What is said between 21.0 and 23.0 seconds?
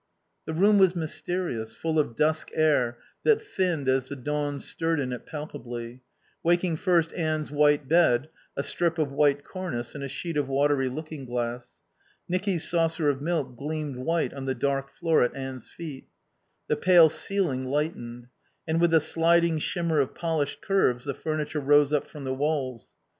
the furniture rose up from the walls.